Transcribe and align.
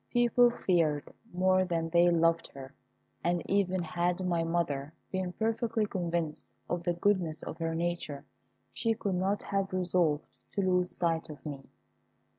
People 0.09 0.49
feared 0.49 1.13
more 1.31 1.63
than 1.63 1.89
they 1.89 2.09
loved 2.09 2.47
her; 2.55 2.73
and 3.23 3.43
even 3.47 3.83
had 3.83 4.25
my 4.25 4.43
mother 4.43 4.93
been 5.11 5.31
perfectly 5.33 5.85
convinced 5.85 6.55
of 6.67 6.81
the 6.81 6.93
goodness 6.93 7.43
of 7.43 7.59
her 7.59 7.75
nature, 7.75 8.25
she 8.73 8.95
could 8.95 9.13
not 9.13 9.43
have 9.43 9.71
resolved 9.71 10.25
to 10.53 10.61
lose 10.61 10.97
sight 10.97 11.29
of 11.29 11.45
me. 11.45 11.69